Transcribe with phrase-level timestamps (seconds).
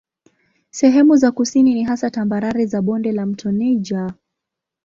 [0.69, 4.13] Sehemu za kusini ni hasa tambarare za bonde la mto Niger.